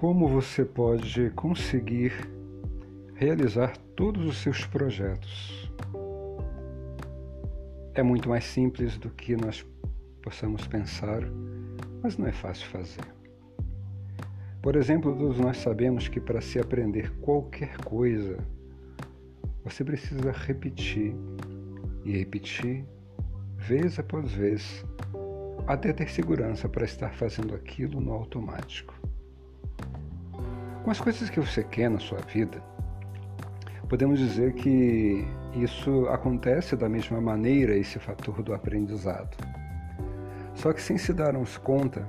[0.00, 2.10] como você pode conseguir
[3.16, 5.70] realizar todos os seus projetos.
[7.92, 9.62] É muito mais simples do que nós
[10.22, 11.20] possamos pensar,
[12.02, 13.04] mas não é fácil fazer.
[14.62, 18.38] Por exemplo, todos nós sabemos que para se aprender qualquer coisa,
[19.62, 21.14] você precisa repetir
[22.06, 22.86] e repetir
[23.54, 24.82] vez após vez
[25.66, 29.09] até ter segurança para estar fazendo aquilo no automático.
[30.90, 32.60] Com as coisas que você quer na sua vida,
[33.88, 39.36] podemos dizer que isso acontece da mesma maneira, esse fator do aprendizado.
[40.52, 42.04] Só que sem se darmos conta,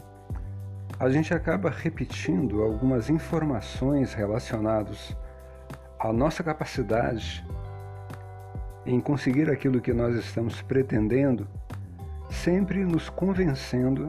[1.00, 5.16] a gente acaba repetindo algumas informações relacionadas
[6.00, 7.46] à nossa capacidade
[8.84, 11.48] em conseguir aquilo que nós estamos pretendendo,
[12.32, 14.08] sempre nos convencendo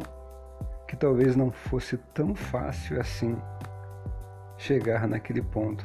[0.88, 3.36] que talvez não fosse tão fácil assim
[4.62, 5.84] chegar naquele ponto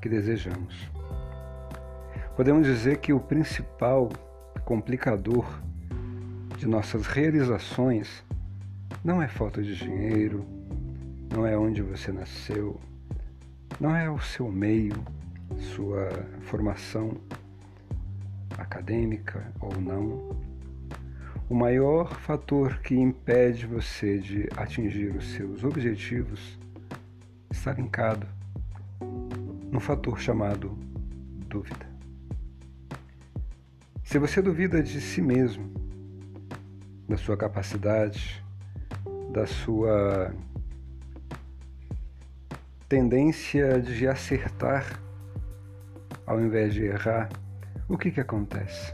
[0.00, 0.90] que desejamos.
[2.34, 4.08] Podemos dizer que o principal
[4.64, 5.44] complicador
[6.56, 8.24] de nossas realizações
[9.04, 10.42] não é falta de dinheiro,
[11.30, 12.80] não é onde você nasceu,
[13.78, 14.96] não é o seu meio,
[15.58, 16.08] sua
[16.40, 17.12] formação
[18.56, 20.34] acadêmica ou não.
[21.46, 26.61] O maior fator que impede você de atingir os seus objetivos
[27.62, 28.26] está linkado
[29.70, 30.76] no fator chamado
[31.46, 31.86] dúvida.
[34.02, 35.72] Se você duvida de si mesmo,
[37.08, 38.44] da sua capacidade,
[39.32, 40.34] da sua
[42.88, 45.00] tendência de acertar
[46.26, 47.28] ao invés de errar,
[47.88, 48.92] o que, que acontece?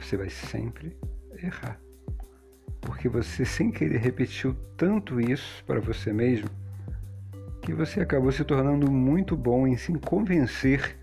[0.00, 0.98] Você vai sempre
[1.40, 1.78] errar.
[2.80, 6.63] Porque você, sem querer, repetiu tanto isso para você mesmo
[7.64, 10.98] que você acabou se tornando muito bom em se convencer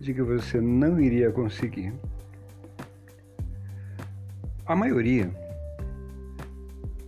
[0.00, 1.92] de que você não iria conseguir.
[4.64, 5.30] A maioria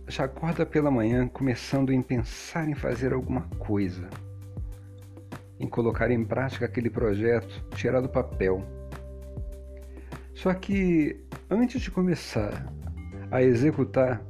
[0.07, 4.07] já acorda pela manhã começando em pensar em fazer alguma coisa,
[5.59, 8.63] em colocar em prática aquele projeto, tirar do papel.
[10.35, 12.71] Só que antes de começar
[13.31, 14.21] a executar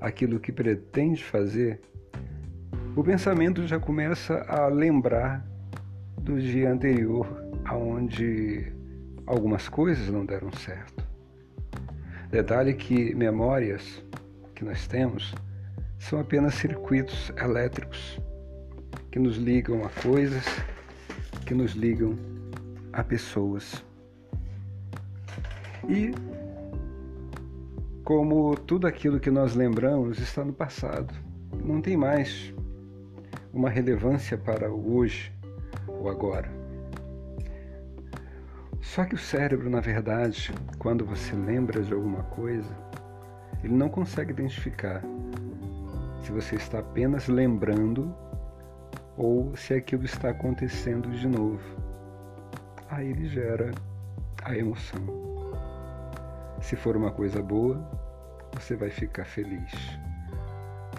[0.00, 1.80] aquilo que pretende fazer,
[2.96, 5.44] o pensamento já começa a lembrar
[6.16, 7.26] do dia anterior,
[7.64, 8.72] aonde
[9.26, 11.04] algumas coisas não deram certo.
[12.30, 14.02] Detalhe que memórias
[14.54, 15.34] que nós temos
[15.98, 18.20] são apenas circuitos elétricos
[19.10, 20.44] que nos ligam a coisas,
[21.44, 22.16] que nos ligam
[22.92, 23.84] a pessoas.
[25.88, 26.12] E
[28.04, 31.12] como tudo aquilo que nós lembramos está no passado,
[31.64, 32.54] não tem mais
[33.54, 35.32] uma relevância para o hoje
[35.86, 36.50] ou agora.
[38.80, 42.76] Só que o cérebro, na verdade, quando você lembra de alguma coisa,
[43.62, 45.02] ele não consegue identificar
[46.22, 48.14] se você está apenas lembrando
[49.16, 51.62] ou se aquilo está acontecendo de novo.
[52.90, 53.70] Aí ele gera
[54.44, 55.00] a emoção.
[56.60, 57.78] Se for uma coisa boa,
[58.52, 59.72] você vai ficar feliz.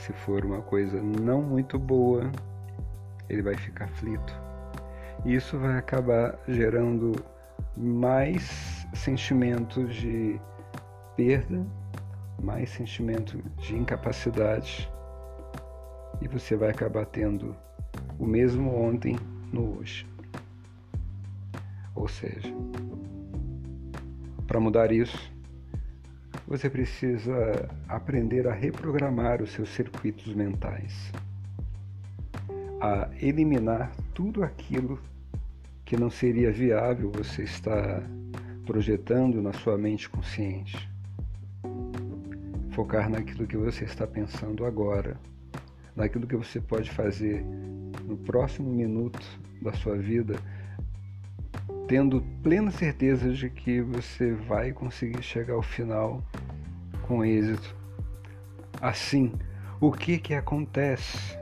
[0.06, 2.32] Se for uma coisa não muito boa,
[3.28, 4.40] ele vai ficar aflito.
[5.26, 7.14] E isso vai acabar gerando
[7.76, 10.40] mais sentimentos de
[11.16, 11.66] perda
[12.40, 14.88] mais sentimento de incapacidade
[16.22, 17.56] e você vai acabar tendo
[18.20, 19.18] o mesmo ontem
[19.52, 20.08] no hoje.
[21.96, 22.54] Ou seja,
[24.46, 25.34] para mudar isso,
[26.48, 31.12] você precisa aprender a reprogramar os seus circuitos mentais,
[32.80, 35.00] a eliminar tudo aquilo
[35.84, 38.04] que não seria viável você estar
[38.66, 40.90] projetando na sua mente consciente.
[42.72, 45.18] Focar naquilo que você está pensando agora,
[45.96, 47.44] naquilo que você pode fazer
[48.04, 49.20] no próximo minuto
[49.62, 50.36] da sua vida,
[51.88, 56.24] tendo plena certeza de que você vai conseguir chegar ao final
[57.04, 57.76] com êxito.
[58.82, 59.34] Assim,
[59.80, 61.38] o que que acontece?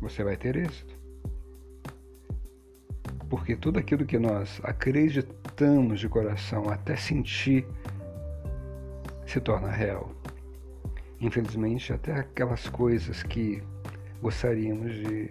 [0.00, 0.96] Você vai ter êxito.
[3.28, 7.66] Porque tudo aquilo que nós acreditamos de coração, até sentir
[9.26, 10.10] se torna real.
[11.20, 13.62] Infelizmente, até aquelas coisas que
[14.22, 15.30] gostaríamos de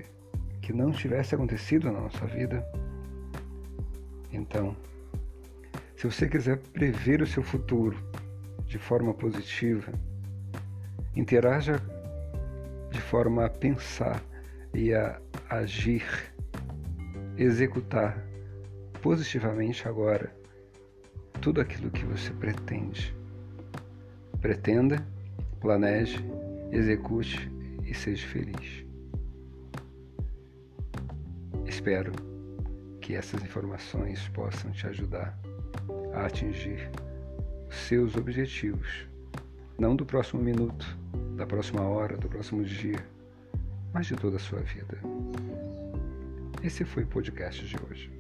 [0.62, 2.66] que não tivesse acontecido na nossa vida.
[4.36, 4.76] Então,
[5.96, 7.98] se você quiser prever o seu futuro
[8.68, 9.94] de forma positiva,
[11.16, 11.82] interaja
[12.92, 14.22] de forma a pensar
[14.74, 16.06] e a agir,
[17.38, 18.22] executar
[19.02, 20.36] positivamente agora
[21.42, 23.16] tudo aquilo que você pretende.
[24.42, 25.06] Pretenda,
[25.62, 26.20] planeje,
[26.72, 27.50] execute
[27.86, 28.86] e seja feliz.
[31.66, 32.35] Espero
[33.06, 35.38] que essas informações possam te ajudar
[36.12, 36.90] a atingir
[37.70, 39.08] os seus objetivos,
[39.78, 40.98] não do próximo minuto,
[41.36, 43.06] da próxima hora, do próximo dia,
[43.94, 44.98] mas de toda a sua vida.
[46.64, 48.15] Esse foi o podcast de hoje.